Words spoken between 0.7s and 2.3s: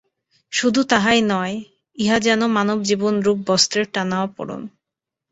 তাহাই নয়, ইহা